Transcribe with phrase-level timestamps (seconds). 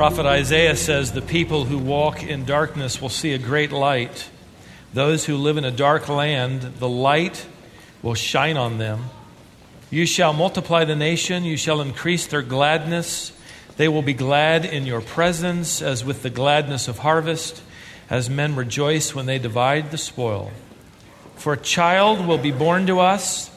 [0.00, 4.30] prophet Isaiah says, The people who walk in darkness will see a great light.
[4.94, 7.46] Those who live in a dark land, the light
[8.00, 9.10] will shine on them.
[9.90, 13.32] You shall multiply the nation, you shall increase their gladness.
[13.76, 17.62] They will be glad in your presence, as with the gladness of harvest,
[18.08, 20.50] as men rejoice when they divide the spoil.
[21.36, 23.50] For a child will be born to us,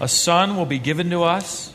[0.00, 1.74] a son will be given to us,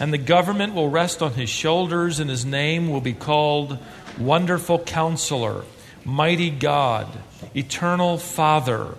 [0.00, 3.78] and the government will rest on his shoulders, and his name will be called
[4.18, 5.64] Wonderful Counselor,
[6.04, 7.08] Mighty God,
[7.54, 8.94] Eternal Father,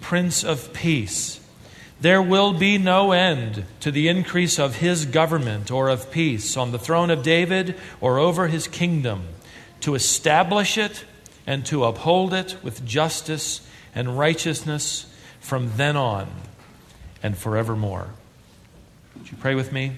[0.00, 1.40] Prince of Peace.
[2.00, 6.72] There will be no end to the increase of his government or of peace on
[6.72, 9.24] the throne of David or over his kingdom,
[9.80, 11.04] to establish it
[11.46, 13.60] and to uphold it with justice
[13.94, 15.06] and righteousness
[15.40, 16.28] from then on
[17.22, 18.08] and forevermore.
[19.16, 19.92] Would you pray with me?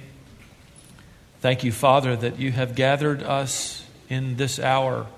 [1.42, 5.08] Thank you, Father, that you have gathered us in this hour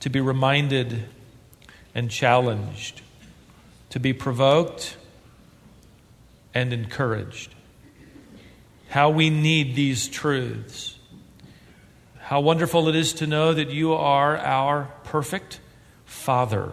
[0.00, 1.10] to be reminded
[1.94, 3.02] and challenged,
[3.90, 4.96] to be provoked
[6.54, 7.54] and encouraged.
[8.88, 10.98] How we need these truths.
[12.18, 15.60] How wonderful it is to know that you are our perfect
[16.06, 16.72] Father.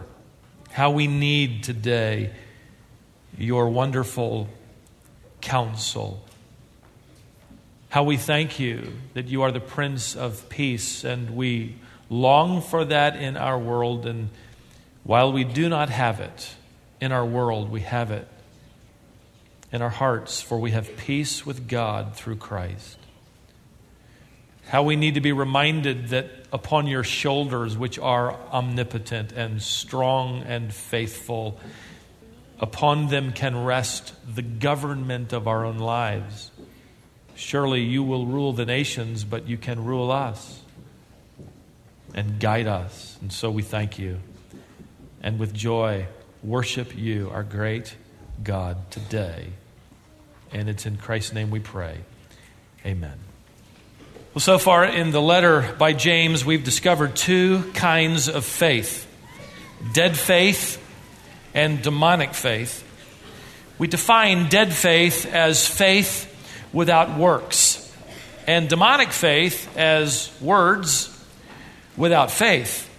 [0.70, 2.30] How we need today
[3.36, 4.48] your wonderful
[5.42, 6.24] counsel.
[7.94, 11.76] How we thank you that you are the Prince of Peace, and we
[12.10, 14.04] long for that in our world.
[14.04, 14.30] And
[15.04, 16.56] while we do not have it
[17.00, 18.26] in our world, we have it
[19.70, 22.98] in our hearts, for we have peace with God through Christ.
[24.66, 30.42] How we need to be reminded that upon your shoulders, which are omnipotent and strong
[30.42, 31.60] and faithful,
[32.58, 36.50] upon them can rest the government of our own lives.
[37.34, 40.60] Surely you will rule the nations, but you can rule us
[42.14, 43.18] and guide us.
[43.20, 44.18] And so we thank you.
[45.22, 46.06] And with joy,
[46.42, 47.96] worship you, our great
[48.42, 49.48] God, today.
[50.52, 51.98] And it's in Christ's name we pray.
[52.86, 53.18] Amen.
[54.34, 59.10] Well, so far in the letter by James, we've discovered two kinds of faith
[59.92, 60.80] dead faith
[61.52, 62.82] and demonic faith.
[63.78, 66.33] We define dead faith as faith
[66.74, 67.80] without works,
[68.46, 71.10] and demonic faith as words
[71.96, 72.90] without faith.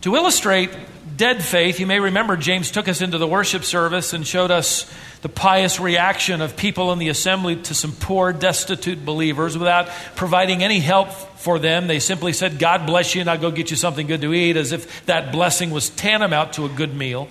[0.00, 0.70] To illustrate
[1.16, 4.92] dead faith, you may remember James took us into the worship service and showed us
[5.22, 10.62] the pious reaction of people in the assembly to some poor, destitute believers without providing
[10.62, 11.86] any help for them.
[11.86, 14.56] They simply said, God bless you, and I'll go get you something good to eat,
[14.56, 17.28] as if that blessing was tantamount to a good meal.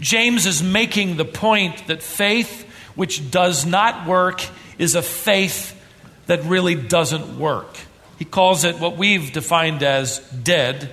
[0.00, 4.42] James is making the point that faith which does not work
[4.78, 5.78] is a faith
[6.26, 7.76] that really doesn't work.
[8.18, 10.90] He calls it what we've defined as dead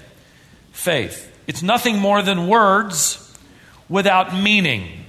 [0.72, 1.32] faith.
[1.48, 3.38] It's nothing more than words
[3.88, 5.06] without meaning.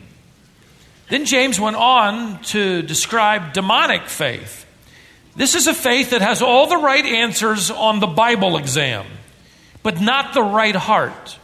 [1.09, 4.67] Then James went on to describe demonic faith.
[5.37, 9.07] This is a faith that has all the right answers on the Bible exam,
[9.83, 11.39] but not the right heart.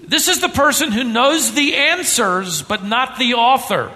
[0.00, 3.92] This is the person who knows the answers, but not the author.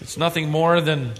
[0.00, 1.12] It's nothing more than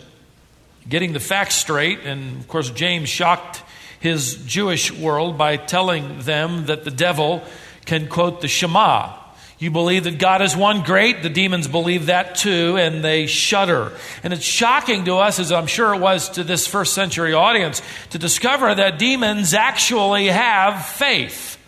[0.88, 2.00] getting the facts straight.
[2.04, 3.62] And of course, James shocked
[4.00, 7.42] his Jewish world by telling them that the devil
[7.84, 9.14] can quote the Shema.
[9.58, 10.84] You believe that God is one?
[10.84, 11.22] Great.
[11.22, 13.92] The demons believe that too, and they shudder.
[14.22, 17.82] And it's shocking to us, as I'm sure it was to this first century audience,
[18.10, 21.58] to discover that demons actually have faith.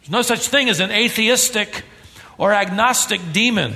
[0.00, 1.84] There's no such thing as an atheistic
[2.36, 3.74] or agnostic demon.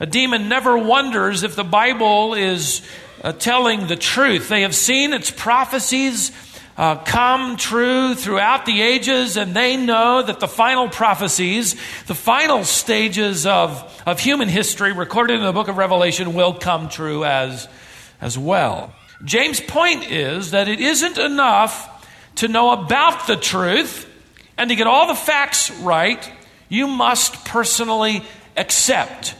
[0.00, 2.80] A demon never wonders if the Bible is
[3.22, 4.48] uh, telling the truth.
[4.48, 6.32] They have seen its prophecies
[6.78, 11.74] uh, come true throughout the ages, and they know that the final prophecies,
[12.06, 16.88] the final stages of, of human history recorded in the book of Revelation will come
[16.88, 17.68] true as,
[18.22, 18.94] as well.
[19.26, 24.08] James' point is that it isn't enough to know about the truth
[24.56, 26.32] and to get all the facts right,
[26.70, 28.22] you must personally
[28.56, 29.34] accept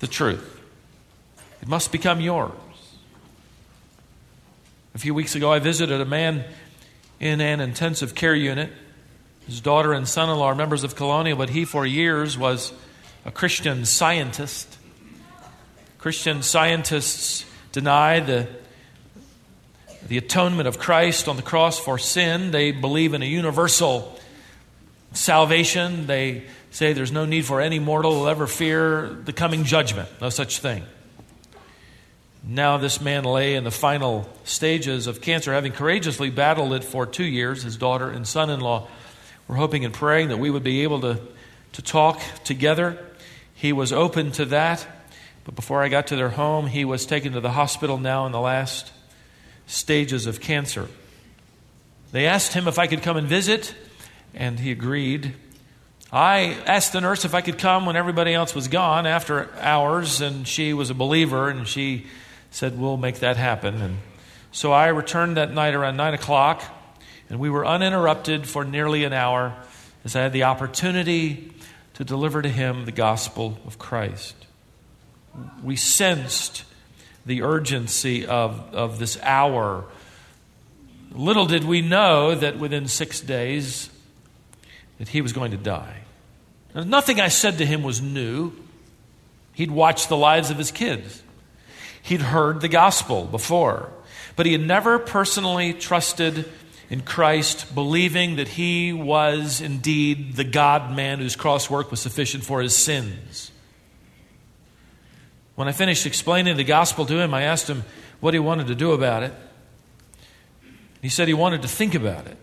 [0.00, 0.60] the truth.
[1.62, 2.52] It must become yours.
[4.94, 6.44] A few weeks ago, I visited a man
[7.20, 8.72] in an intensive care unit.
[9.46, 12.72] His daughter and son in law are members of Colonial, but he, for years, was
[13.24, 14.78] a Christian scientist.
[15.98, 18.48] Christian scientists deny the,
[20.08, 22.50] the atonement of Christ on the cross for sin.
[22.50, 24.18] They believe in a universal
[25.12, 26.06] salvation.
[26.06, 26.44] They
[26.76, 30.10] say there's no need for any mortal to ever fear the coming judgment.
[30.20, 30.84] No such thing.
[32.46, 37.06] Now, this man lay in the final stages of cancer, having courageously battled it for
[37.06, 37.62] two years.
[37.62, 38.88] His daughter and son in law
[39.48, 41.18] were hoping and praying that we would be able to,
[41.72, 43.02] to talk together.
[43.54, 44.86] He was open to that,
[45.46, 48.32] but before I got to their home, he was taken to the hospital now in
[48.32, 48.92] the last
[49.66, 50.88] stages of cancer.
[52.12, 53.74] They asked him if I could come and visit,
[54.34, 55.32] and he agreed.
[56.16, 60.22] I asked the nurse if I could come when everybody else was gone after hours,
[60.22, 62.06] and she was a believer, and she
[62.50, 63.82] said, We'll make that happen.
[63.82, 63.98] And
[64.50, 66.62] so I returned that night around 9 o'clock,
[67.28, 69.62] and we were uninterrupted for nearly an hour
[70.06, 71.52] as I had the opportunity
[71.92, 74.36] to deliver to him the gospel of Christ.
[75.62, 76.64] We sensed
[77.26, 79.84] the urgency of, of this hour.
[81.12, 83.90] Little did we know that within six days
[84.96, 86.04] that he was going to die.
[86.84, 88.52] Nothing I said to him was new.
[89.54, 91.22] He'd watched the lives of his kids.
[92.02, 93.90] He'd heard the gospel before,
[94.36, 96.50] but he had never personally trusted
[96.88, 102.44] in Christ, believing that he was indeed the God man whose cross work was sufficient
[102.44, 103.50] for his sins.
[105.56, 107.82] When I finished explaining the gospel to him, I asked him
[108.20, 109.32] what he wanted to do about it.
[111.02, 112.36] He said he wanted to think about it.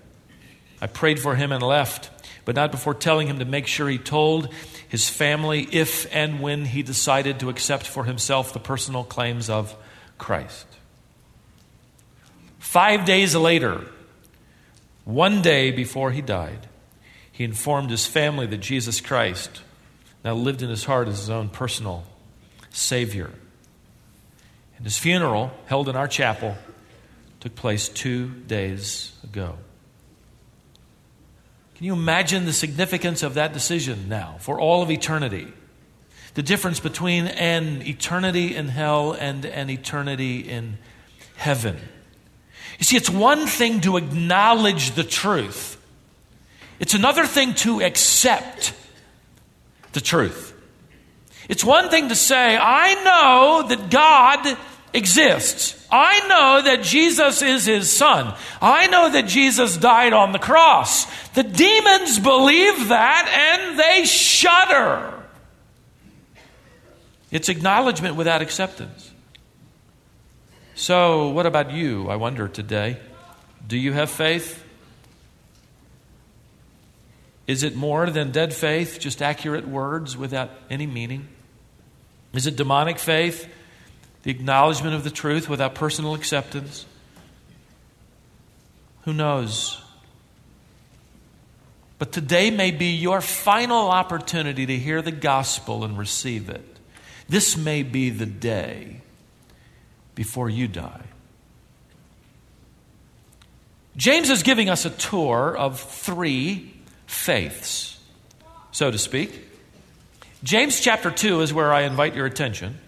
[0.82, 2.10] I prayed for him and left,
[2.46, 4.50] but not before telling him to make sure he told
[4.88, 9.76] his family if and when he decided to accept for himself the personal claims of
[10.18, 10.68] Christ.
[12.60, 13.86] Five days later,
[15.06, 16.68] one day before he died,
[17.32, 19.62] he informed his family that Jesus Christ
[20.24, 22.06] now lived in his heart as his own personal
[22.70, 23.32] Savior.
[24.78, 26.56] And his funeral, held in our chapel,
[27.40, 29.58] took place two days ago.
[31.76, 35.48] Can you imagine the significance of that decision now for all of eternity?
[36.36, 40.78] The difference between an eternity in hell and an eternity in
[41.36, 41.78] heaven.
[42.80, 45.78] You see, it's one thing to acknowledge the truth,
[46.80, 48.74] it's another thing to accept
[49.94, 50.52] the truth.
[51.50, 54.58] It's one thing to say, I know that God
[54.94, 55.86] exists.
[55.92, 58.34] I know that Jesus is his son.
[58.62, 61.06] I know that Jesus died on the cross.
[61.34, 65.14] The demons believe that and they shudder.
[67.32, 69.12] It's acknowledgement without acceptance.
[70.76, 72.98] So, what about you, I wonder today?
[73.68, 74.64] Do you have faith?
[77.48, 81.28] Is it more than dead faith, just accurate words without any meaning?
[82.34, 83.48] Is it demonic faith?
[84.24, 86.86] the acknowledgement of the truth without personal acceptance.
[89.04, 89.83] Who knows?
[92.04, 96.78] But today may be your final opportunity to hear the gospel and receive it.
[97.30, 99.00] This may be the day
[100.14, 101.06] before you die.
[103.96, 106.74] James is giving us a tour of three
[107.08, 107.98] faiths,
[108.74, 109.50] so to speak.
[110.44, 112.80] James chapter 2 is where I invite your attention.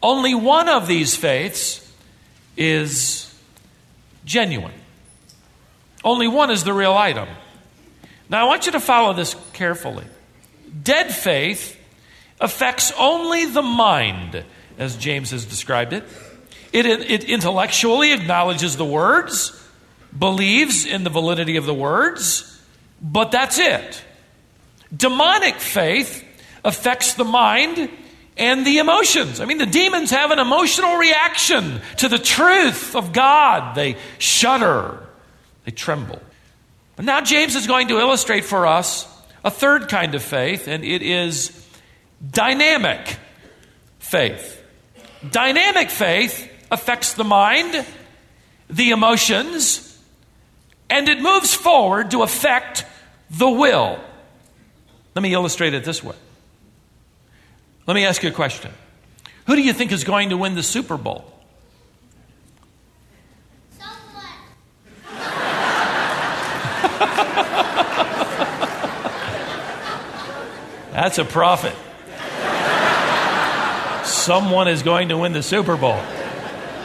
[0.00, 1.92] Only one of these faiths
[2.56, 3.36] is
[4.24, 4.80] genuine.
[6.04, 7.26] Only one is the real item.
[8.28, 10.04] Now, I want you to follow this carefully.
[10.82, 11.78] Dead faith
[12.40, 14.44] affects only the mind,
[14.78, 16.04] as James has described it.
[16.72, 19.52] It, it intellectually acknowledges the words,
[20.16, 22.60] believes in the validity of the words,
[23.00, 24.02] but that's it.
[24.94, 26.24] Demonic faith
[26.64, 27.90] affects the mind
[28.36, 29.40] and the emotions.
[29.40, 33.74] I mean, the demons have an emotional reaction to the truth of God.
[33.74, 35.06] They shudder,
[35.64, 36.20] they tremble.
[36.96, 39.06] But now James is going to illustrate for us
[39.44, 41.66] a third kind of faith, and it is
[42.28, 43.18] dynamic
[43.98, 44.62] faith.
[45.30, 47.86] Dynamic faith affects the mind,
[48.70, 50.02] the emotions,
[50.88, 52.84] and it moves forward to affect
[53.30, 54.00] the will.
[55.14, 56.16] Let me illustrate it this way.
[57.86, 58.72] Let me ask you a question.
[59.46, 61.32] Who do you think is going to win the Super Bowl?
[70.96, 71.74] That's a prophet.
[74.06, 76.00] Someone is going to win the Super Bowl.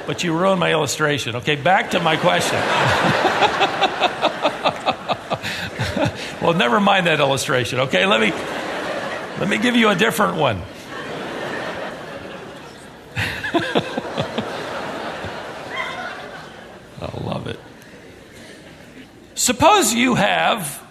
[0.06, 1.38] But you ruined my illustration.
[1.38, 2.60] Okay, back to my question.
[6.42, 7.80] well, never mind that illustration.
[7.80, 8.32] Okay, let me
[9.40, 10.58] let me give you a different one.
[17.02, 17.62] I love it.
[19.36, 20.82] Suppose you have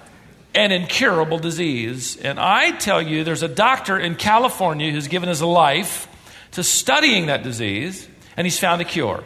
[0.55, 5.43] an incurable disease, and I tell you there's a doctor in California who's given his
[5.43, 6.09] life
[6.53, 9.23] to studying that disease, and he's found a cure.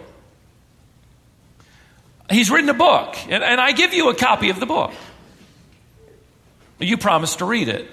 [2.30, 4.92] He's written a book, and, and I give you a copy of the book.
[6.78, 7.88] You promised to read it.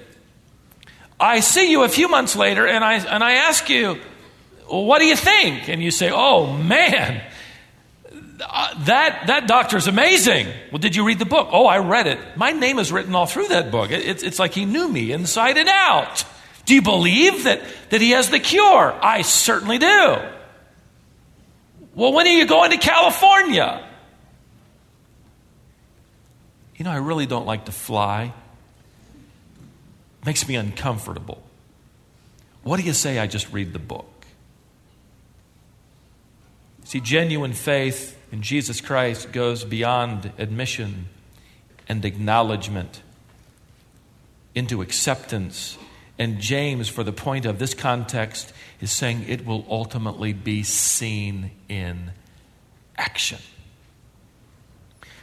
[1.20, 4.00] I see you a few months later, and I, and I ask you,
[4.68, 5.70] What do you think?
[5.70, 7.22] And you say, Oh, man,
[8.42, 10.48] uh, that, that is amazing.
[10.72, 11.50] Well, did you read the book?
[11.52, 12.20] Oh, I read it.
[12.36, 13.92] My name is written all through that book.
[13.92, 16.26] It, it's, it's like he knew me inside and out.
[16.66, 18.94] Do you believe that, that he has the cure?
[19.02, 20.18] I certainly do.
[21.96, 23.88] Well, when are you going to California?
[26.78, 28.34] You know, I really don't like to fly.
[30.22, 31.42] It makes me uncomfortable.
[32.64, 34.08] What do you say I just read the book?
[36.86, 41.08] See, genuine faith in Jesus Christ goes beyond admission
[41.88, 43.02] and acknowledgement
[44.56, 45.78] into acceptance.
[46.18, 51.52] And James, for the point of this context, is saying it will ultimately be seen
[51.68, 52.12] in
[52.98, 53.40] action.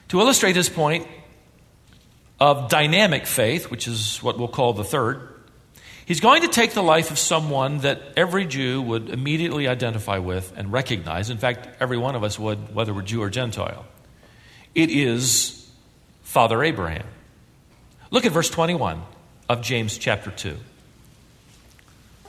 [0.09, 1.07] To illustrate his point
[2.41, 5.29] of dynamic faith, which is what we'll call the third,
[6.09, 10.55] He's going to take the life of someone that every Jew would immediately identify with
[10.57, 11.29] and recognize.
[11.29, 13.85] In fact, every one of us would, whether we're Jew or Gentile.
[14.75, 15.71] It is
[16.23, 17.05] Father Abraham.
[18.11, 19.03] Look at verse 21
[19.51, 20.57] of James chapter 2.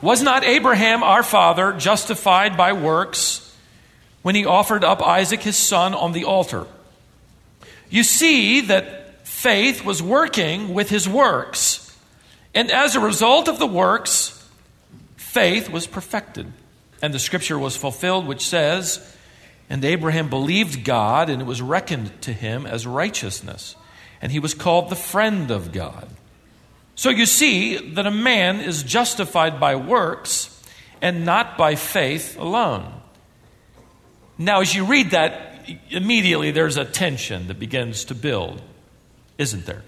[0.02, 3.56] Was not Abraham our father justified by works
[4.20, 6.66] when he offered up Isaac his son on the altar?
[7.88, 11.89] You see that faith was working with his works
[12.54, 14.36] and as a result of the works,
[15.16, 16.52] faith was perfected.
[17.02, 19.16] And the scripture was fulfilled, which says,
[19.68, 23.76] And Abraham believed God, and it was reckoned to him as righteousness.
[24.20, 26.08] And he was called the friend of God.
[26.94, 30.54] So you see that a man is justified by works
[31.00, 32.92] and not by faith alone.
[34.36, 38.60] Now, as you read that, immediately there's a tension that begins to build,
[39.38, 39.82] isn't there?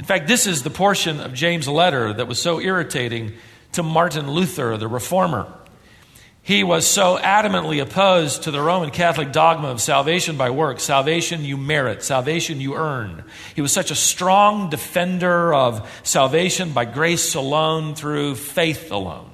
[0.00, 3.34] In fact, this is the portion of James' letter that was so irritating
[3.72, 5.46] to Martin Luther, the reformer.
[6.40, 10.84] He was so adamantly opposed to the Roman Catholic dogma of salvation by works.
[10.84, 13.24] Salvation you merit, salvation you earn.
[13.54, 19.30] He was such a strong defender of salvation by grace alone through faith alone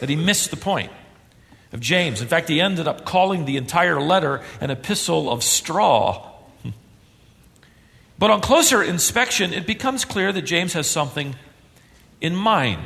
[0.00, 0.92] that he missed the point
[1.72, 2.20] of James.
[2.20, 6.35] In fact, he ended up calling the entire letter an epistle of straw
[8.18, 11.36] but on closer inspection, it becomes clear that James has something
[12.20, 12.82] in mind.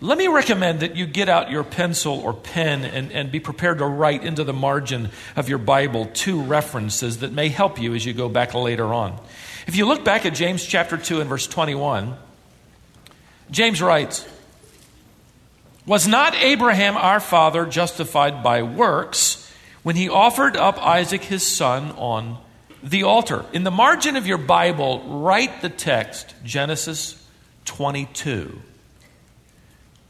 [0.00, 3.78] Let me recommend that you get out your pencil or pen and, and be prepared
[3.78, 8.04] to write into the margin of your Bible two references that may help you as
[8.04, 9.18] you go back later on.
[9.66, 12.16] If you look back at James chapter 2 and verse 21,
[13.50, 14.28] James writes,
[15.86, 19.50] Was not Abraham our father justified by works
[19.82, 22.38] when he offered up Isaac his son on
[22.84, 23.44] the altar.
[23.52, 27.20] In the margin of your Bible, write the text Genesis
[27.64, 28.60] 22.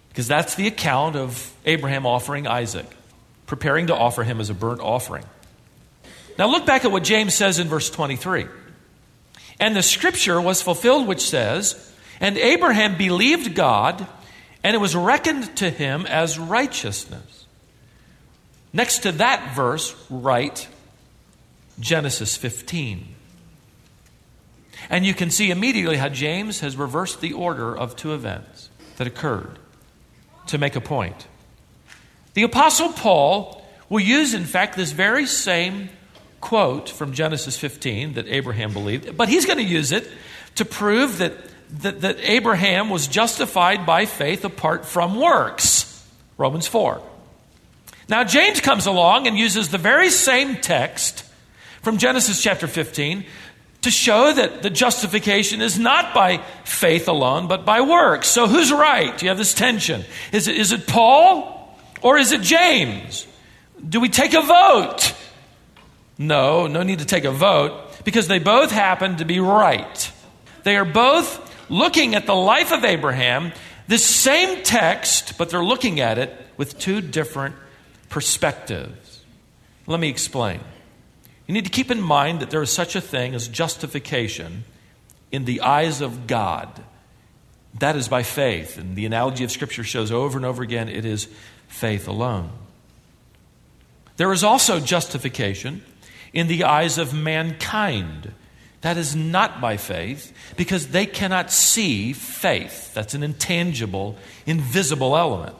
[0.08, 2.86] Because that's the account of Abraham offering Isaac,
[3.46, 5.24] preparing to offer him as a burnt offering.
[6.36, 8.46] Now look back at what James says in verse 23.
[9.60, 14.04] And the scripture was fulfilled, which says, And Abraham believed God,
[14.64, 17.46] and it was reckoned to him as righteousness.
[18.72, 20.66] Next to that verse, write
[21.78, 23.14] Genesis 15.
[24.90, 29.06] And you can see immediately how James has reversed the order of two events that
[29.06, 29.58] occurred
[30.48, 31.26] to make a point.
[32.34, 35.88] The Apostle Paul will use, in fact, this very same
[36.40, 40.08] quote from Genesis 15 that Abraham believed, but he's going to use it
[40.56, 41.32] to prove that,
[41.80, 45.90] that, that Abraham was justified by faith apart from works.
[46.36, 47.00] Romans 4.
[48.08, 51.23] Now, James comes along and uses the very same text
[51.84, 53.24] from Genesis chapter 15
[53.82, 58.28] to show that the justification is not by faith alone, but by works.
[58.28, 59.22] So who's right?
[59.22, 60.04] You have this tension.
[60.32, 63.26] Is it, is it Paul or is it James?
[63.86, 65.14] Do we take a vote?
[66.16, 70.12] No, no need to take a vote because they both happen to be right.
[70.62, 73.52] They are both looking at the life of Abraham,
[73.86, 77.56] this same text, but they're looking at it with two different
[78.08, 79.20] perspectives.
[79.86, 80.60] Let me explain.
[81.46, 84.64] You need to keep in mind that there is such a thing as justification
[85.30, 86.82] in the eyes of God.
[87.78, 88.78] That is by faith.
[88.78, 91.28] And the analogy of Scripture shows over and over again it is
[91.68, 92.50] faith alone.
[94.16, 95.82] There is also justification
[96.32, 98.32] in the eyes of mankind.
[98.82, 102.94] That is not by faith because they cannot see faith.
[102.94, 105.56] That's an intangible, invisible element.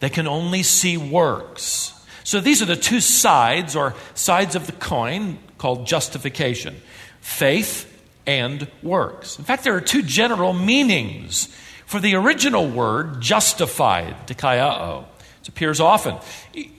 [0.00, 1.93] They can only see works.
[2.24, 6.80] So these are the two sides or sides of the coin called justification
[7.20, 7.90] faith
[8.26, 9.38] and works.
[9.38, 11.46] In fact, there are two general meanings
[11.86, 15.04] for the original word justified, dikaiao.
[15.42, 16.16] It appears often.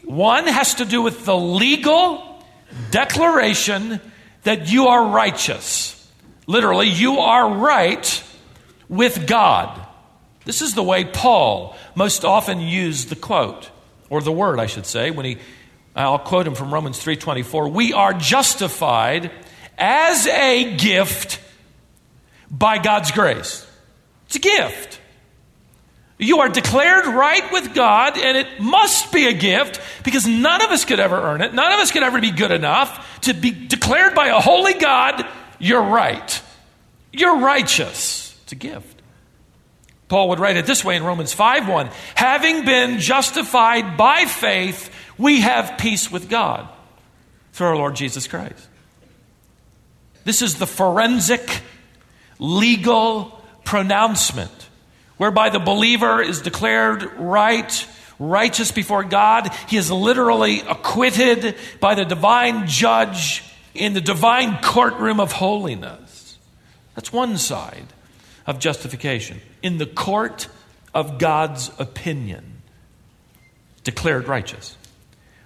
[0.04, 2.44] One has to do with the legal
[2.92, 4.02] declaration
[4.44, 5.92] that you are righteous.
[6.48, 8.24] Literally, you are right
[8.90, 9.88] with God.
[10.46, 13.70] This is the way Paul most often used the quote,
[14.10, 15.38] or the word, I should say, when he,
[15.96, 19.32] I'll quote him from Romans 3.24, we are justified
[19.78, 21.40] as a gift
[22.50, 23.66] by God's grace.
[24.28, 25.00] It's a gift.
[26.18, 30.70] You are declared right with God, and it must be a gift because none of
[30.70, 31.54] us could ever earn it.
[31.54, 35.28] None of us could ever be good enough to be declared by a holy God,
[35.60, 36.42] you're right.
[37.12, 38.38] You're righteous.
[38.44, 38.95] It's a gift.
[40.08, 44.94] Paul would write it this way in Romans 5 1 Having been justified by faith,
[45.18, 46.68] we have peace with God
[47.54, 48.68] through our Lord Jesus Christ.
[50.24, 51.62] This is the forensic,
[52.40, 54.52] legal pronouncement
[55.18, 57.88] whereby the believer is declared right,
[58.20, 59.50] righteous before God.
[59.68, 63.44] He is literally acquitted by the divine judge
[63.74, 66.38] in the divine courtroom of holiness.
[66.96, 67.86] That's one side
[68.46, 69.42] of justification.
[69.62, 70.48] In the court
[70.94, 72.62] of God's opinion,
[73.84, 74.78] declared righteous.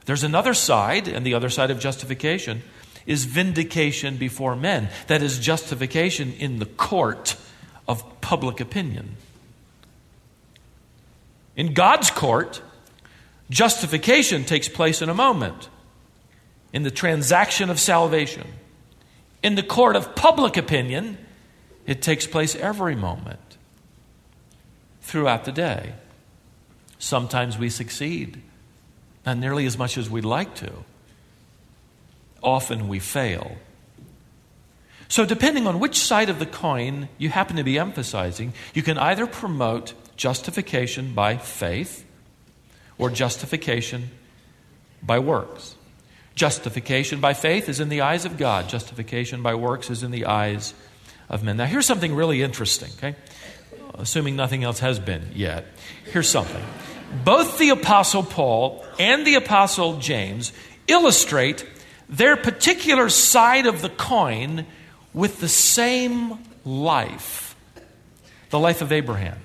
[0.06, 2.64] There's another side, and the other side of justification
[3.06, 4.90] is vindication before men.
[5.08, 7.36] That is justification in the court
[7.88, 9.16] of public opinion.
[11.56, 12.62] In God's court,
[13.50, 15.70] justification takes place in a moment,
[16.72, 18.48] in the transaction of salvation.
[19.42, 21.18] In the court of public opinion,
[21.90, 23.58] it takes place every moment
[25.02, 25.94] throughout the day.
[27.00, 28.44] Sometimes we succeed,
[29.26, 30.72] not nearly as much as we'd like to.
[32.44, 33.58] Often we fail.
[35.08, 39.00] So, depending on which side of the coin you happen to be emphasizing, you can
[39.00, 42.06] either promote justification by faith
[43.00, 44.12] or justification
[45.02, 45.74] by works.
[46.36, 50.26] Justification by faith is in the eyes of God, justification by works is in the
[50.26, 50.76] eyes
[51.30, 51.58] of men.
[51.58, 53.16] Now, here's something really interesting, okay?
[53.96, 55.66] Assuming nothing else has been yet.
[56.12, 56.64] Here's something.
[57.24, 60.52] Both the Apostle Paul and the Apostle James
[60.88, 61.66] illustrate
[62.08, 64.66] their particular side of the coin
[65.14, 67.50] with the same life
[68.50, 69.38] the life of Abraham.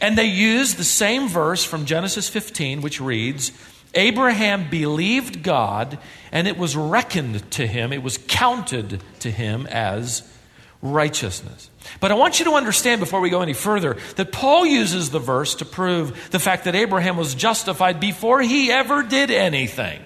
[0.00, 3.52] And they use the same verse from Genesis 15, which reads
[3.94, 5.98] Abraham believed God,
[6.32, 10.22] and it was reckoned to him, it was counted to him as
[10.82, 11.70] righteousness.
[12.00, 15.18] But I want you to understand before we go any further that Paul uses the
[15.18, 20.00] verse to prove the fact that Abraham was justified before he ever did anything.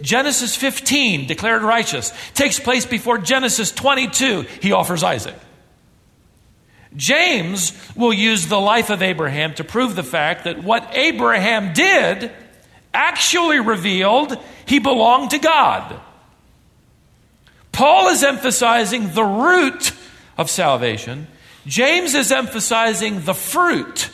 [0.00, 5.36] Genesis 15, declared righteous, takes place before Genesis 22, he offers Isaac.
[6.96, 12.30] James will use the life of Abraham to prove the fact that what Abraham did
[12.92, 16.00] actually revealed he belonged to God.
[17.70, 19.92] Paul is emphasizing the root
[20.36, 21.26] of salvation.
[21.66, 24.10] James is emphasizing the fruit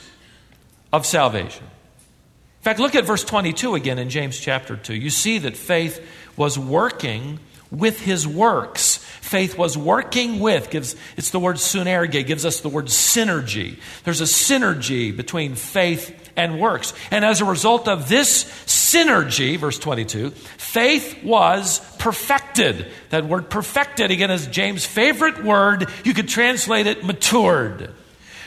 [0.92, 1.64] of salvation.
[1.64, 4.94] In fact, look at verse 22 again in James chapter 2.
[4.94, 6.04] You see that faith
[6.36, 7.38] was working
[7.70, 8.97] with his works.
[9.28, 13.78] Faith was working with, gives, it's the word sunerge, gives us the word synergy.
[14.04, 16.94] There's a synergy between faith and works.
[17.10, 22.86] And as a result of this synergy, verse 22, faith was perfected.
[23.10, 25.90] That word perfected, again, is James' favorite word.
[26.04, 27.92] You could translate it matured,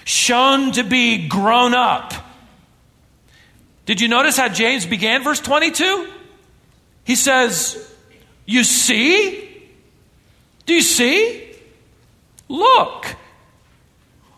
[0.03, 2.11] shown to be grown up.
[3.85, 6.07] Did you notice how James began verse 22?
[7.03, 7.87] He says,
[8.47, 9.49] you see?
[10.65, 11.55] Do you see?
[12.47, 13.15] Look.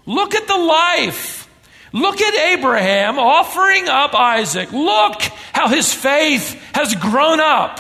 [0.06, 1.50] Look at the life.
[1.94, 4.72] Look at Abraham offering up Isaac.
[4.72, 5.22] Look
[5.54, 7.80] how his faith has grown up.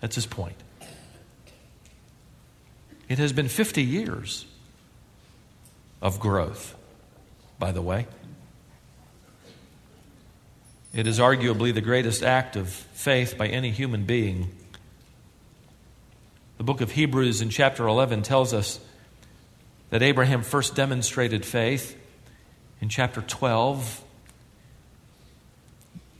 [0.00, 0.54] That's his point.
[3.08, 4.46] It has been 50 years
[6.00, 6.76] of growth,
[7.58, 8.06] by the way.
[10.94, 14.50] It is arguably the greatest act of faith by any human being
[16.58, 18.80] the book of Hebrews in chapter 11 tells us
[19.90, 21.96] that Abraham first demonstrated faith
[22.80, 24.02] in chapter 12.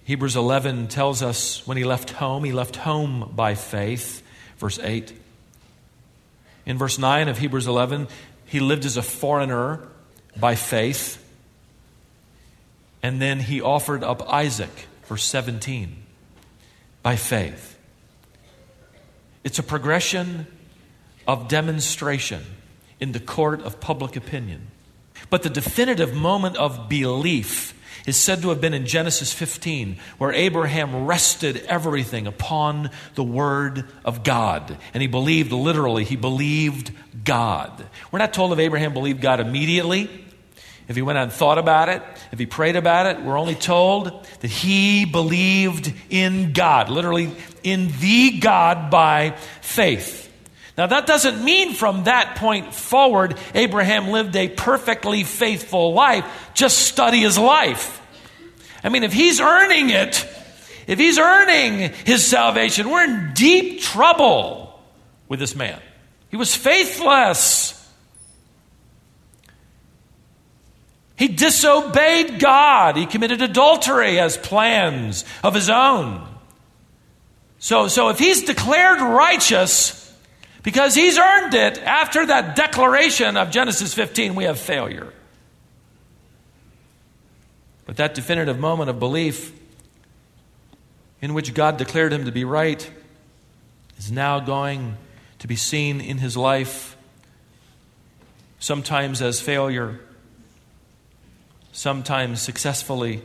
[0.04, 4.22] Hebrews 11 tells us when he left home, he left home by faith,
[4.58, 5.12] verse 8.
[6.66, 8.06] In verse 9 of Hebrews 11,
[8.46, 9.80] he lived as a foreigner
[10.36, 11.22] by faith.
[13.02, 15.96] And then he offered up Isaac, verse 17,
[17.02, 17.77] by faith.
[19.48, 20.46] It's a progression
[21.26, 22.44] of demonstration
[23.00, 24.66] in the court of public opinion.
[25.30, 27.72] But the definitive moment of belief
[28.06, 33.86] is said to have been in Genesis 15, where Abraham rested everything upon the word
[34.04, 34.76] of God.
[34.92, 36.92] And he believed literally, he believed
[37.24, 37.86] God.
[38.12, 40.10] We're not told if Abraham believed God immediately,
[40.88, 43.22] if he went out and thought about it, if he prayed about it.
[43.22, 47.30] We're only told that he believed in God, literally
[47.70, 50.26] in the God by faith.
[50.76, 56.24] Now, that doesn't mean from that point forward, Abraham lived a perfectly faithful life.
[56.54, 58.00] Just study his life.
[58.84, 60.24] I mean, if he's earning it,
[60.86, 64.80] if he's earning his salvation, we're in deep trouble
[65.28, 65.80] with this man.
[66.30, 67.74] He was faithless.
[71.16, 72.96] He disobeyed God.
[72.96, 76.24] He committed adultery as plans of his own.
[77.58, 80.14] So, so if he's declared righteous
[80.62, 85.12] because he's earned it after that declaration of Genesis 15, we have failure.
[87.86, 89.52] But that definitive moment of belief
[91.20, 92.88] in which God declared him to be right
[93.98, 94.96] is now going
[95.40, 96.96] to be seen in his life,
[98.58, 100.00] sometimes as failure,
[101.72, 103.22] sometimes successfully.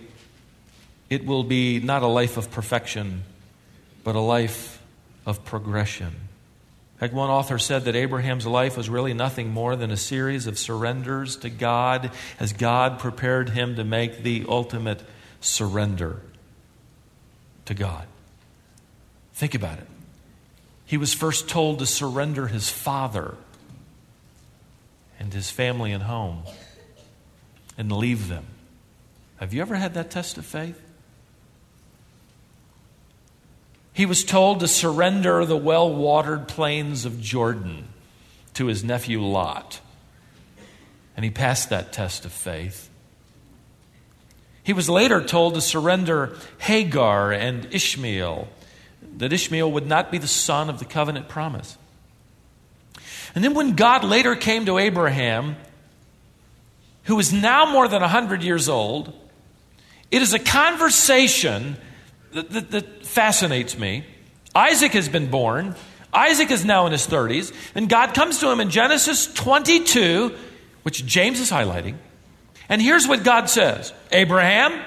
[1.09, 3.23] It will be not a life of perfection,
[4.03, 4.81] but a life
[5.25, 6.13] of progression.
[6.99, 10.57] Like one author said that Abraham's life was really nothing more than a series of
[10.57, 15.01] surrenders to God as God prepared him to make the ultimate
[15.41, 16.21] surrender
[17.65, 18.07] to God.
[19.33, 19.87] Think about it.
[20.85, 23.35] He was first told to surrender his father
[25.19, 26.43] and his family and home
[27.77, 28.45] and leave them.
[29.37, 30.79] Have you ever had that test of faith?
[33.93, 37.87] He was told to surrender the well watered plains of Jordan
[38.55, 39.79] to his nephew Lot.
[41.15, 42.89] And he passed that test of faith.
[44.63, 48.47] He was later told to surrender Hagar and Ishmael,
[49.17, 51.77] that Ishmael would not be the son of the covenant promise.
[53.35, 55.55] And then when God later came to Abraham,
[57.03, 59.13] who is now more than 100 years old,
[60.09, 61.75] it is a conversation
[62.33, 64.05] that, that, that fascinates me.
[64.55, 65.75] Isaac has been born.
[66.13, 67.53] Isaac is now in his 30s.
[67.75, 70.35] And God comes to him in Genesis 22,
[70.83, 71.95] which James is highlighting.
[72.69, 74.79] And here's what God says Abraham,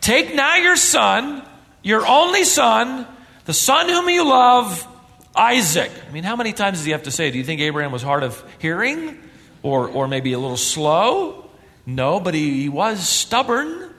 [0.00, 1.42] take now your son,
[1.82, 3.06] your only son,
[3.44, 4.86] the son whom you love,
[5.34, 5.90] Isaac.
[6.08, 7.30] I mean, how many times does he have to say?
[7.30, 9.18] Do you think Abraham was hard of hearing
[9.62, 11.50] or, or maybe a little slow?
[11.86, 13.93] No, but he, he was stubborn.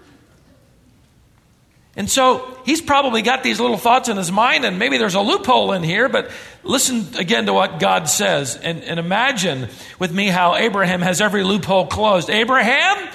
[1.98, 5.22] And so he's probably got these little thoughts in his mind, and maybe there's a
[5.22, 6.30] loophole in here, but
[6.64, 8.58] listen again to what God says.
[8.58, 12.30] And, and imagine with me how Abraham has every loophole closed.
[12.30, 13.10] Abraham,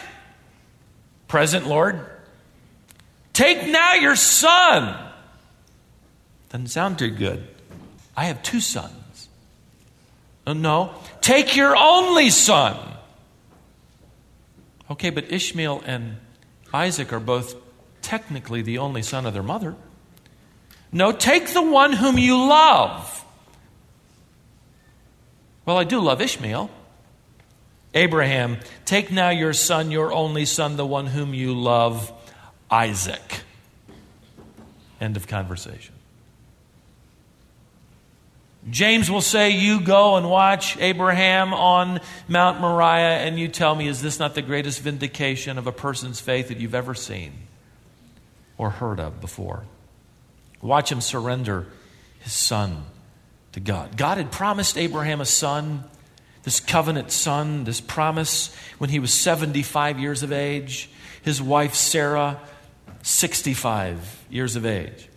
[1.28, 2.00] present Lord,
[3.34, 4.96] take now your son.
[6.48, 7.46] Doesn't sound too good.
[8.16, 9.28] I have two sons.
[10.46, 12.76] Oh, no, take your only son.
[14.90, 16.16] Okay, but Ishmael and
[16.72, 17.54] Isaac are both
[18.02, 19.76] technically the only son of their mother.
[20.92, 23.24] No, take the one whom you love.
[25.64, 26.70] Well, I do love Ishmael.
[27.94, 32.12] Abraham, take now your son, your only son, the one whom you love,
[32.70, 33.40] Isaac.
[35.00, 35.94] End of conversation.
[38.68, 43.88] James will say, You go and watch Abraham on Mount Moriah, and you tell me,
[43.88, 47.32] is this not the greatest vindication of a person's faith that you've ever seen?
[48.60, 49.64] Or heard of before.
[50.60, 51.66] Watch him surrender
[52.18, 52.84] his son
[53.52, 53.96] to God.
[53.96, 55.84] God had promised Abraham a son,
[56.42, 60.90] this covenant son, this promise when he was 75 years of age,
[61.22, 62.38] his wife Sarah,
[63.00, 65.08] 65 years of age.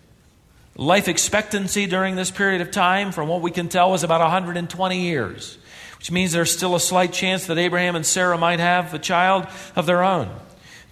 [0.77, 5.01] Life expectancy during this period of time, from what we can tell, was about 120
[5.01, 5.57] years,
[5.97, 9.47] which means there's still a slight chance that Abraham and Sarah might have a child
[9.75, 10.29] of their own.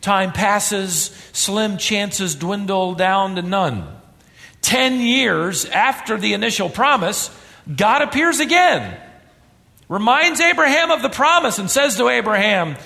[0.01, 3.87] Time passes, slim chances dwindle down to none.
[4.61, 7.29] Ten years after the initial promise,
[7.73, 8.99] God appears again,
[9.87, 12.77] reminds Abraham of the promise, and says to Abraham,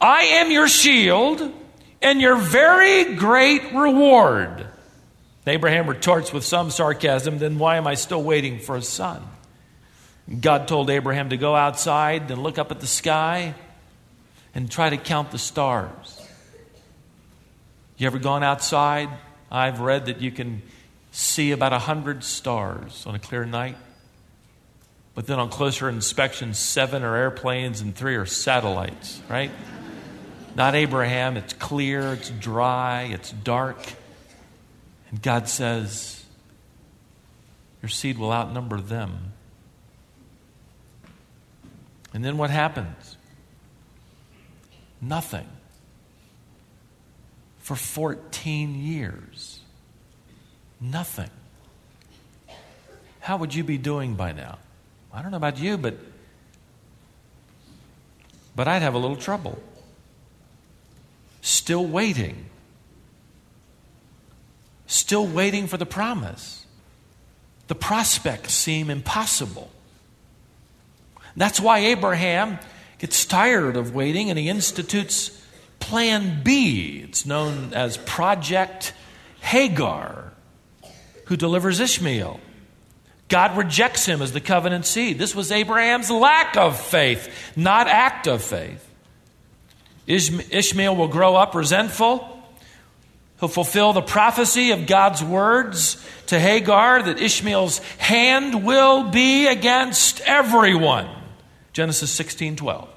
[0.00, 1.52] I am your shield
[2.00, 4.66] and your very great reward.
[5.46, 9.22] Abraham retorts with some sarcasm, then why am I still waiting for a son?
[10.40, 13.54] God told Abraham to go outside and look up at the sky
[14.54, 16.20] and try to count the stars.
[17.96, 19.08] You ever gone outside?
[19.50, 20.62] I've read that you can
[21.12, 23.76] see about a hundred stars on a clear night.
[25.14, 29.50] But then on closer inspection, seven are airplanes and three are satellites, right?
[30.54, 31.36] Not Abraham.
[31.36, 33.76] It's clear, it's dry, it's dark.
[35.10, 36.24] And God says,
[37.82, 39.32] Your seed will outnumber them.
[42.12, 43.09] And then what happens?
[45.00, 45.46] Nothing.
[47.58, 49.60] For 14 years.
[50.80, 51.30] Nothing.
[53.20, 54.58] How would you be doing by now?
[55.12, 55.96] I don't know about you, but
[58.54, 59.62] but I'd have a little trouble.
[61.40, 62.46] Still waiting.
[64.86, 66.66] Still waiting for the promise.
[67.68, 69.70] The prospects seem impossible.
[71.36, 72.58] That's why Abraham
[73.00, 75.36] gets tired of waiting and he institutes
[75.80, 77.00] Plan B.
[77.02, 78.92] It's known as Project
[79.40, 80.32] Hagar,
[81.26, 82.38] who delivers Ishmael.
[83.28, 85.18] God rejects him as the covenant seed.
[85.18, 88.86] This was Abraham's lack of faith, not act of faith.
[90.06, 92.26] Ishmael will grow up resentful.
[93.38, 100.20] He'll fulfill the prophecy of God's words to Hagar that Ishmael's hand will be against
[100.22, 101.08] everyone.
[101.72, 102.89] Genesis 16 12.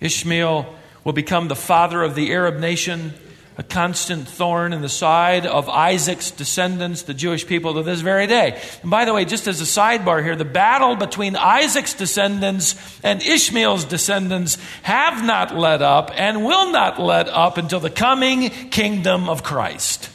[0.00, 3.14] Ishmael will become the father of the Arab nation,
[3.58, 8.26] a constant thorn in the side of Isaac's descendants, the Jewish people, to this very
[8.26, 8.60] day.
[8.82, 13.22] And by the way, just as a sidebar here, the battle between Isaac's descendants and
[13.22, 19.28] Ishmael's descendants have not let up and will not let up until the coming kingdom
[19.28, 20.08] of Christ.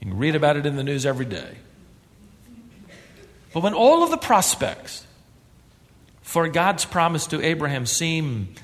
[0.00, 1.56] You can read about it in the news every day.
[3.52, 5.06] But when all of the prospects
[6.30, 8.54] for God's promise to Abraham seem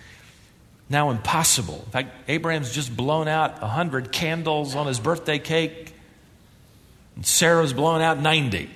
[0.88, 1.82] now impossible.
[1.86, 5.92] In fact, Abraham's just blown out 100 candles on his birthday cake,
[7.16, 8.70] and Sarah's blown out 90.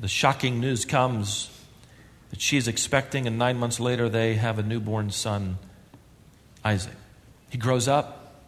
[0.00, 1.50] The shocking news comes
[2.30, 5.58] that she's expecting, and nine months later, they have a newborn son,
[6.64, 6.94] Isaac.
[7.50, 8.44] He grows up.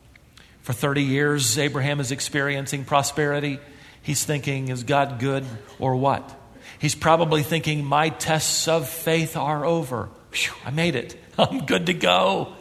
[0.62, 3.58] For 30 years, Abraham is experiencing prosperity.
[4.02, 5.44] He's thinking, is God good
[5.80, 6.37] or what?
[6.78, 10.08] He's probably thinking, My tests of faith are over.
[10.32, 11.20] Whew, I made it.
[11.38, 12.54] I'm good to go.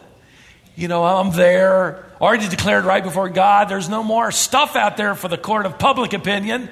[0.76, 2.06] You know, I'm there.
[2.20, 3.68] Already declared right before God.
[3.68, 6.68] There's no more stuff out there for the court of public opinion.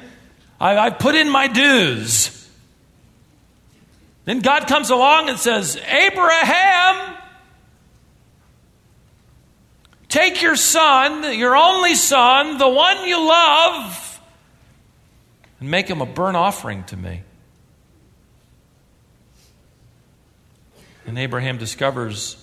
[0.60, 2.32] I, I put in my dues.
[4.24, 7.16] Then God comes along and says, Abraham,
[10.08, 14.20] take your son, your only son, the one you love,
[15.60, 17.22] and make him a burnt offering to me.
[21.06, 22.36] And Abraham discovers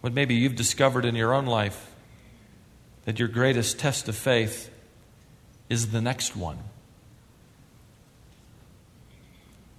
[0.00, 1.90] what maybe you've discovered in your own life
[3.04, 4.70] that your greatest test of faith
[5.68, 6.58] is the next one.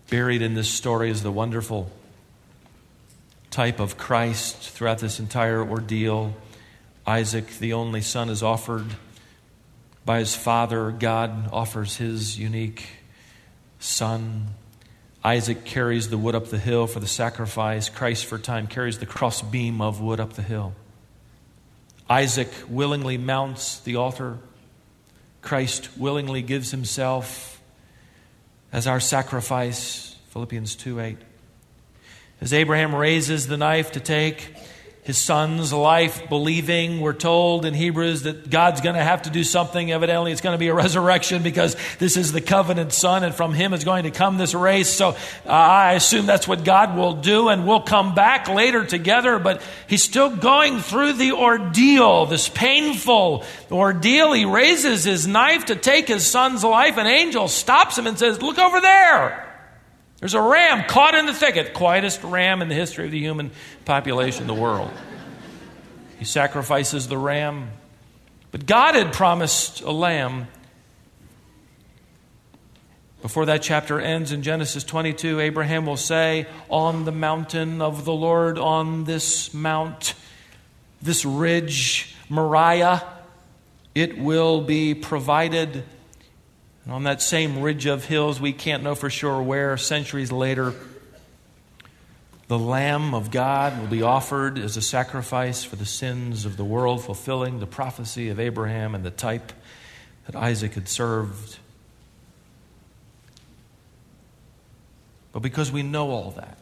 [0.09, 1.91] Buried in this story is the wonderful
[3.51, 6.35] type of Christ throughout this entire ordeal.
[7.05, 8.87] Isaac, the only son, is offered
[10.05, 10.91] by his father.
[10.91, 12.87] God offers his unique
[13.79, 14.47] son
[15.23, 17.89] Isaac carries the wood up the hill for the sacrifice.
[17.89, 20.73] Christ, for time, carries the cross beam of wood up the hill.
[22.09, 24.37] Isaac willingly mounts the altar.
[25.41, 27.61] Christ willingly gives himself
[28.71, 30.15] as our sacrifice.
[30.29, 31.17] Philippians 2 8.
[32.41, 34.53] As Abraham raises the knife to take,
[35.09, 37.01] his son's life, believing.
[37.01, 39.91] We're told in Hebrews that God's going to have to do something.
[39.91, 43.55] Evidently, it's going to be a resurrection because this is the covenant son, and from
[43.55, 44.87] him is going to come this race.
[44.87, 45.09] So
[45.47, 49.39] uh, I assume that's what God will do, and we'll come back later together.
[49.39, 54.31] But he's still going through the ordeal, this painful ordeal.
[54.33, 56.97] He raises his knife to take his son's life.
[56.97, 59.48] An angel stops him and says, Look over there.
[60.19, 63.51] There's a ram caught in the thicket, quietest ram in the history of the human
[63.85, 64.91] population the world.
[66.17, 67.69] He sacrifices the ram.
[68.51, 70.47] But God had promised a lamb.
[73.21, 78.13] Before that chapter ends in Genesis 22, Abraham will say, On the mountain of the
[78.13, 80.15] Lord, on this mount,
[81.01, 83.03] this ridge, Moriah,
[83.95, 85.83] it will be provided
[86.85, 90.73] and on that same ridge of hills, we can't know for sure where, centuries later,
[92.47, 96.65] the Lamb of God will be offered as a sacrifice for the sins of the
[96.65, 99.53] world, fulfilling the prophecy of Abraham and the type
[100.25, 101.59] that Isaac had served.
[105.31, 106.57] But because we know all that,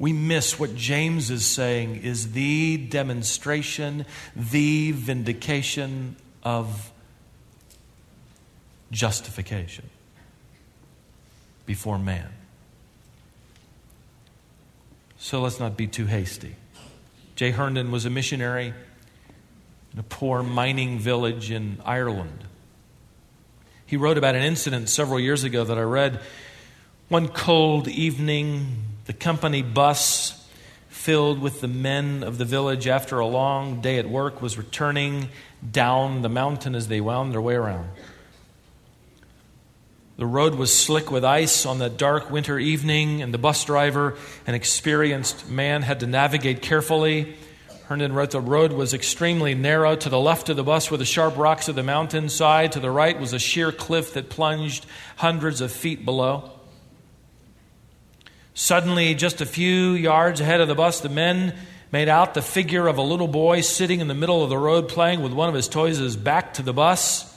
[0.00, 4.04] we miss what James is saying is the demonstration,
[4.34, 6.90] the vindication of
[8.90, 9.88] justification
[11.66, 12.28] before man.
[15.18, 16.56] So let's not be too hasty.
[17.36, 17.50] J.
[17.50, 18.72] Herndon was a missionary
[19.92, 22.44] in a poor mining village in Ireland.
[23.84, 26.20] He wrote about an incident several years ago that I read.
[27.08, 30.46] One cold evening, the company bus
[30.88, 35.28] filled with the men of the village after a long day at work was returning
[35.70, 37.88] down the mountain as they wound their way around.
[40.18, 44.16] The road was slick with ice on that dark winter evening, and the bus driver,
[44.48, 47.36] an experienced man, had to navigate carefully.
[47.84, 49.94] Herndon wrote the road was extremely narrow.
[49.94, 52.72] To the left of the bus were the sharp rocks of the mountainside.
[52.72, 54.86] To the right was a sheer cliff that plunged
[55.18, 56.50] hundreds of feet below.
[58.54, 61.54] Suddenly, just a few yards ahead of the bus, the men
[61.92, 64.88] made out the figure of a little boy sitting in the middle of the road
[64.88, 67.27] playing with one of his toys his back to the bus.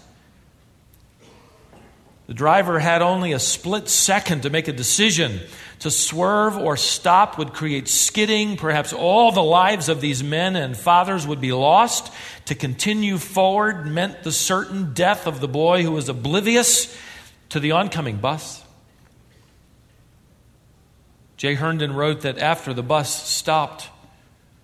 [2.32, 5.42] The driver had only a split second to make a decision.
[5.80, 8.56] To swerve or stop would create skidding.
[8.56, 12.10] Perhaps all the lives of these men and fathers would be lost.
[12.46, 16.98] To continue forward meant the certain death of the boy who was oblivious
[17.50, 18.64] to the oncoming bus.
[21.36, 21.56] J.
[21.56, 23.90] Herndon wrote that after the bus stopped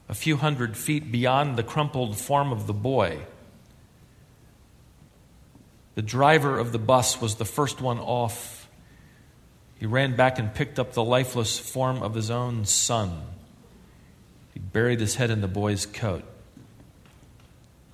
[0.08, 3.26] a few hundred feet beyond the crumpled form of the boy,
[5.98, 8.70] the driver of the bus was the first one off.
[9.80, 13.24] He ran back and picked up the lifeless form of his own son.
[14.54, 16.24] He buried his head in the boy's coat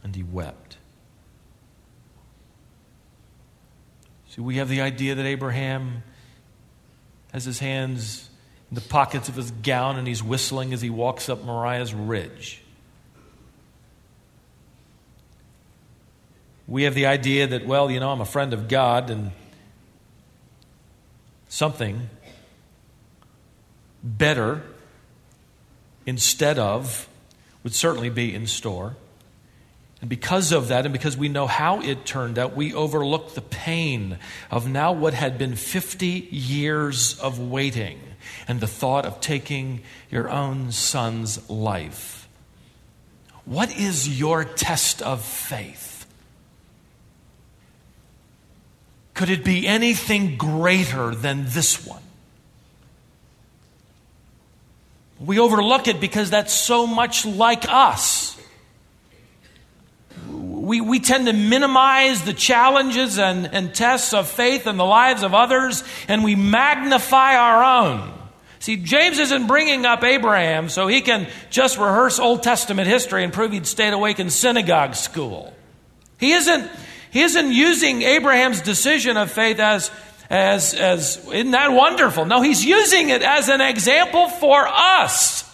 [0.04, 0.76] and he wept.
[4.32, 6.04] See, we have the idea that Abraham
[7.32, 8.30] has his hands
[8.70, 12.63] in the pockets of his gown and he's whistling as he walks up Moriah's ridge.
[16.68, 19.32] We have the idea that, well, you know, I'm a friend of God and
[21.50, 22.10] something
[24.04, 24.62] better
[26.06, 27.08] instead of
[27.64, 28.96] would certainly be in store.
[30.02, 33.42] And because of that, and because we know how it turned out, we overlook the
[33.42, 34.18] pain
[34.52, 38.02] of now what had been 50 years of waiting
[38.48, 42.28] and the thought of taking your own son's life.
[43.46, 45.93] What is your test of faith?
[49.14, 52.02] Could it be anything greater than this one?
[55.20, 58.38] We overlook it because that's so much like us.
[60.30, 65.24] We, we tend to minimize the challenges and, and tests of faith in the lives
[65.24, 68.14] of others, and we magnify our own.
[68.60, 73.34] See, James isn't bringing up Abraham so he can just rehearse Old Testament history and
[73.34, 75.54] prove he'd stayed awake in synagogue school.
[76.18, 76.72] He isn't
[77.14, 79.92] he isn't using Abraham's decision of faith as,
[80.32, 82.26] as, as, isn't that wonderful?
[82.26, 85.48] No, he's using it as an example for us.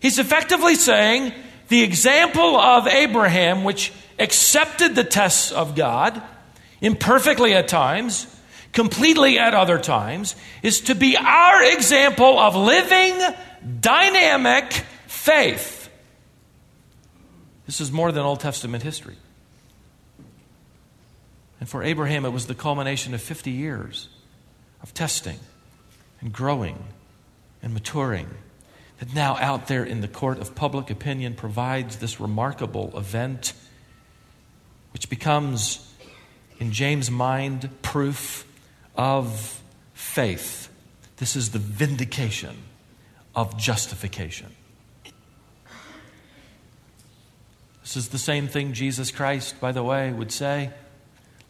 [0.00, 1.32] He's effectively saying
[1.68, 6.20] the example of Abraham, which accepted the tests of God,
[6.80, 8.26] imperfectly at times,
[8.72, 13.16] completely at other times, is to be our example of living,
[13.80, 14.72] dynamic
[15.06, 15.73] faith.
[17.66, 19.16] This is more than Old Testament history.
[21.60, 24.08] And for Abraham, it was the culmination of 50 years
[24.82, 25.38] of testing
[26.20, 26.84] and growing
[27.62, 28.28] and maturing
[28.98, 33.54] that now out there in the court of public opinion provides this remarkable event,
[34.92, 35.90] which becomes,
[36.58, 38.46] in James' mind, proof
[38.96, 39.60] of
[39.94, 40.68] faith.
[41.16, 42.56] This is the vindication
[43.34, 44.53] of justification.
[47.84, 50.70] This is the same thing Jesus Christ, by the way, would say.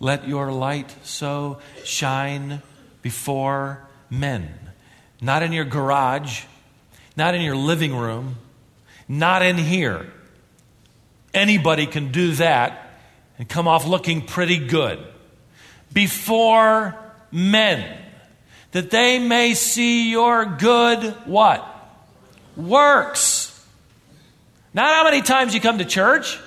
[0.00, 2.60] Let your light so shine
[3.02, 4.52] before men.
[5.20, 6.42] Not in your garage,
[7.16, 8.34] not in your living room,
[9.08, 10.12] not in here.
[11.32, 12.98] Anybody can do that
[13.38, 14.98] and come off looking pretty good.
[15.92, 16.98] Before
[17.30, 17.96] men,
[18.72, 21.64] that they may see your good what?
[22.56, 23.43] Works
[24.74, 26.38] not how many times you come to church.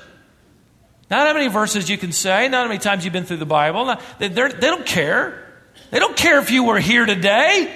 [1.10, 2.50] Not how many verses you can say.
[2.50, 3.86] Not how many times you've been through the Bible.
[3.86, 5.46] Not, they, they don't care.
[5.92, 7.74] They don't care if you were here today.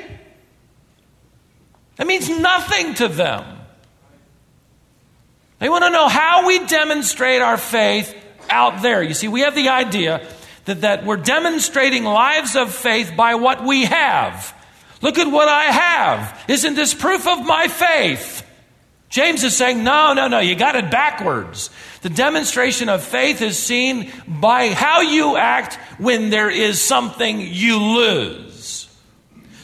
[1.96, 3.46] That means nothing to them.
[5.60, 8.14] They want to know how we demonstrate our faith
[8.50, 9.02] out there.
[9.02, 10.28] You see, we have the idea
[10.66, 14.54] that, that we're demonstrating lives of faith by what we have.
[15.02, 16.44] Look at what I have.
[16.48, 18.46] Isn't this proof of my faith?
[19.12, 21.70] James is saying, no, no, no, you got it backwards.
[22.02, 27.78] The demonstration of faith is seen by how you act when there is something you
[27.78, 28.90] lose,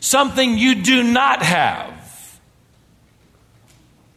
[0.01, 2.39] something you do not have,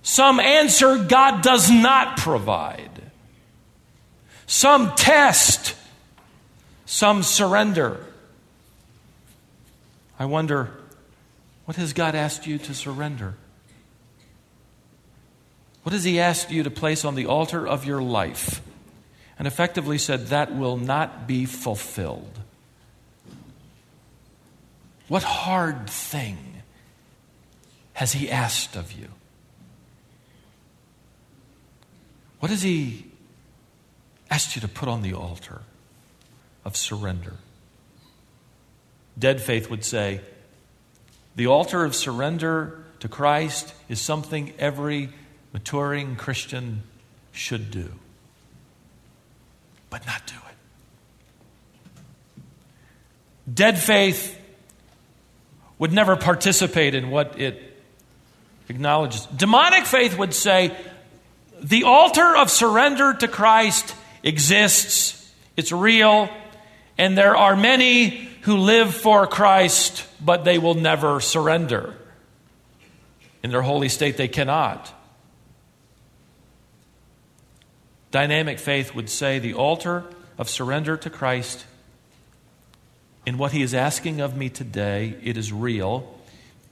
[0.03, 2.91] some answer God does not provide,
[4.49, 5.77] some test,
[6.87, 8.05] some surrender.
[10.19, 10.73] I wonder,
[11.67, 13.37] what has God asked you to surrender?
[15.83, 18.61] What has He asked you to place on the altar of your life?
[19.39, 22.41] And effectively said, that will not be fulfilled.
[25.09, 26.37] What hard thing
[27.95, 29.09] has He asked of you?
[32.41, 33.07] What has He
[34.31, 35.63] asked you to put on the altar
[36.65, 37.35] of surrender?
[39.19, 40.21] Dead faith would say,
[41.35, 45.09] the altar of surrender to Christ is something every
[45.53, 46.83] maturing Christian
[47.33, 47.91] should do,
[49.89, 50.57] but not do it.
[53.53, 54.39] Dead faith
[55.79, 57.77] would never participate in what it
[58.69, 59.27] acknowledges.
[59.27, 60.77] Demonic faith would say
[61.63, 66.29] the altar of surrender to Christ exists, it's real,
[66.97, 71.95] and there are many who live for Christ, but they will never surrender.
[73.43, 74.93] In their holy state, they cannot.
[78.11, 80.05] Dynamic faith would say the altar
[80.37, 81.65] of surrender to Christ
[83.27, 86.19] in what he is asking of me today, it is real.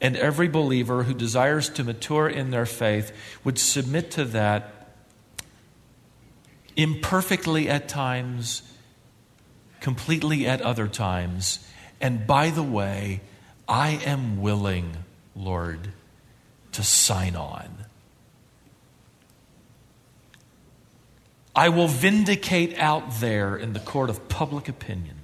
[0.01, 3.11] And every believer who desires to mature in their faith
[3.43, 4.93] would submit to that
[6.75, 8.61] imperfectly at times,
[9.81, 11.65] completely at other times.
[11.99, 13.21] And by the way,
[13.67, 14.97] I am willing,
[15.35, 15.89] Lord,
[16.71, 17.85] to sign on.
[21.59, 25.17] I will vindicate out there in the court of public opinion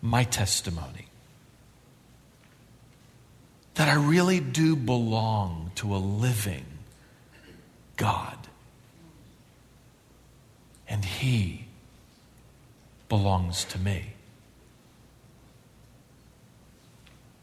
[0.00, 1.06] my testimony
[3.74, 6.64] that I really do belong to a living
[7.96, 8.36] God.
[10.88, 11.66] And He
[13.08, 14.14] belongs to me.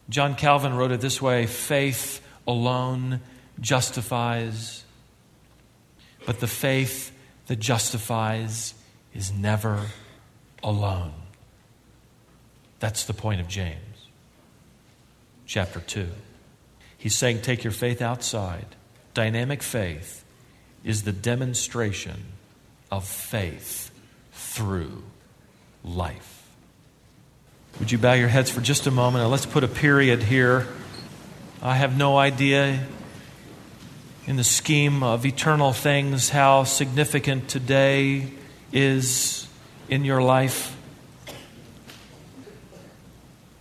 [0.10, 3.22] John Calvin wrote it this way faith alone
[3.62, 4.84] justifies,
[6.26, 7.14] but the faith
[7.50, 8.76] that justifies
[9.12, 9.88] is never
[10.62, 11.14] alone.
[12.80, 14.06] That's the point of James.
[15.48, 16.10] Chapter 2.
[16.96, 18.68] He's saying, take your faith outside.
[19.16, 20.24] Dynamic faith
[20.84, 22.24] is the demonstration
[22.92, 23.90] of faith
[24.32, 25.02] through
[25.84, 26.48] life.
[27.80, 29.24] Would you bow your heads for just a moment?
[29.24, 30.68] and let's put a period here.
[31.64, 32.80] I have no idea
[34.30, 38.28] in the scheme of eternal things how significant today
[38.72, 39.48] is
[39.90, 40.78] in your life.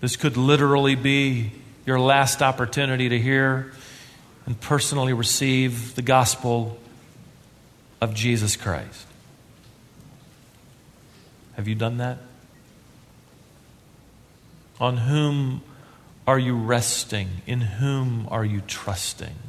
[0.02, 1.52] This could literally be
[1.86, 3.72] your last opportunity to hear
[4.44, 6.76] and personally receive the gospel
[8.02, 9.06] of Jesus Christ.
[11.54, 12.18] Have you done that?
[14.78, 15.62] On whom
[16.26, 17.40] are you resting?
[17.46, 19.47] In whom are you trusting?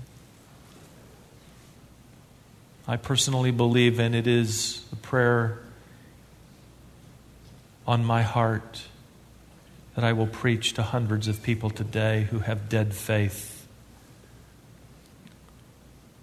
[2.89, 5.59] I personally believe, and it is a prayer
[7.85, 8.81] on my heart
[9.93, 13.67] that I will preach to hundreds of people today who have dead faith,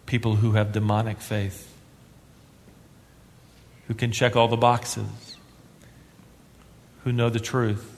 [0.07, 1.73] people who have demonic faith,
[3.87, 5.37] who can check all the boxes,
[7.05, 7.97] who know the truth,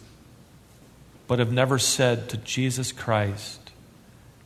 [1.26, 3.70] but have never said to Jesus Christ,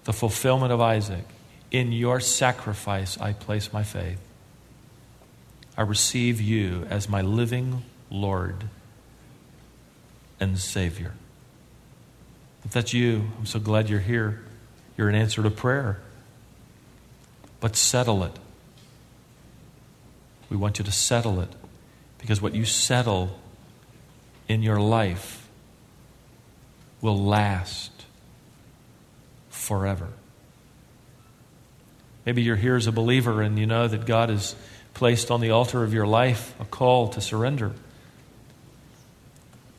[0.05, 1.25] the fulfillment of Isaac,
[1.73, 4.21] in your sacrifice, I place my faith.
[5.77, 8.65] I receive you as my living Lord
[10.39, 11.15] and Savior.
[12.65, 14.45] If that's you, I'm so glad you're here.
[14.99, 15.99] You're an answer to prayer.
[17.59, 18.39] But settle it.
[20.51, 21.49] We want you to settle it
[22.19, 23.41] because what you settle
[24.47, 25.49] in your life
[27.01, 28.05] will last
[29.49, 30.09] forever.
[32.25, 34.55] Maybe you're here as a believer and you know that God has
[34.95, 37.73] placed on the altar of your life a call to surrender.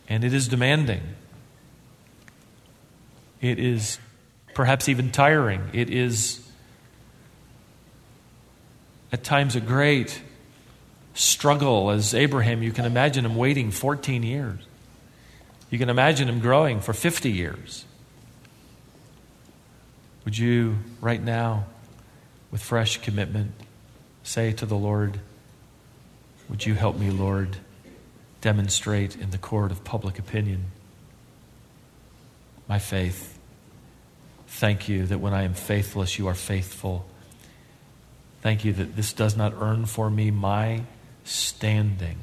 [0.10, 1.02] And it is demanding.
[3.42, 4.00] It is
[4.54, 5.70] perhaps even tiring.
[5.74, 6.40] It is
[9.12, 10.22] at times a great
[11.14, 11.92] struggle.
[11.92, 14.60] As Abraham, you can imagine him waiting 14 years.
[15.70, 17.86] You can imagine him growing for 50 years.
[20.26, 21.66] Would you, right now,
[22.54, 23.52] with fresh commitment,
[24.22, 25.20] say to the Lord,
[26.48, 27.58] Would you help me, Lord,
[28.42, 30.66] demonstrate in the court of public opinion
[32.70, 33.40] my faith?
[34.46, 37.08] Thank you that when I am faithless, you are faithful.
[38.44, 40.84] Thank you that this does not earn for me my
[41.24, 42.18] standing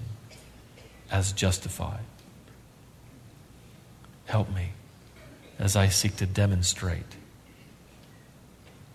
[1.10, 2.04] as justified.
[4.26, 4.74] Help me
[5.58, 7.16] as I seek to demonstrate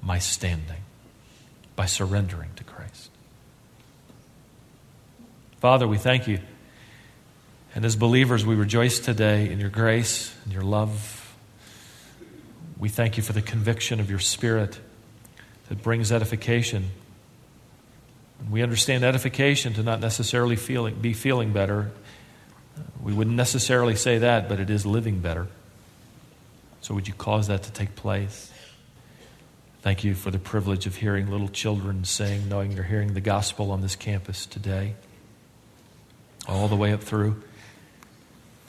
[0.02, 0.85] my standing
[1.76, 3.10] by surrendering to Christ.
[5.60, 6.40] Father, we thank you.
[7.74, 11.36] And as believers, we rejoice today in your grace and your love.
[12.78, 14.80] We thank you for the conviction of your Spirit
[15.70, 16.92] that brings edification.
[18.50, 21.92] We understand edification to not necessarily feeling, be feeling better.
[23.02, 25.48] We wouldn't necessarily say that, but it is living better.
[26.82, 28.52] So, would you cause that to take place?
[29.86, 33.70] Thank you for the privilege of hearing little children sing, knowing you're hearing the gospel
[33.70, 34.96] on this campus today,
[36.48, 37.44] all the way up through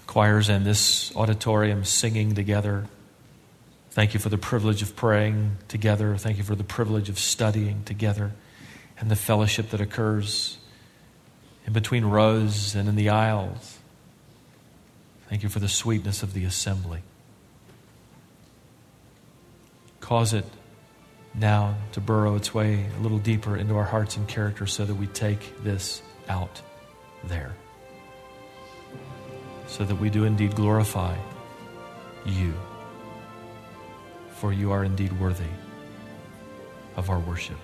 [0.06, 2.84] choirs and this auditorium singing together.
[3.92, 6.18] Thank you for the privilege of praying together.
[6.18, 8.32] Thank you for the privilege of studying together
[9.00, 10.58] and the fellowship that occurs
[11.66, 13.78] in between rows and in the aisles.
[15.30, 17.00] Thank you for the sweetness of the assembly.
[20.00, 20.44] Cause it
[21.38, 24.94] now to burrow its way a little deeper into our hearts and character so that
[24.94, 26.60] we take this out
[27.24, 27.54] there.
[29.66, 31.16] So that we do indeed glorify
[32.24, 32.54] you.
[34.32, 35.44] For you are indeed worthy
[36.96, 37.56] of our worship.